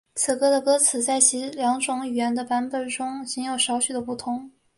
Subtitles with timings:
[0.15, 4.49] 此歌的歌词在其两种语言的版本中仅有少许的不同。